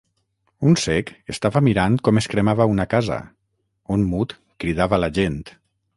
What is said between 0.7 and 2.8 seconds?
cec estava mirant com es cremava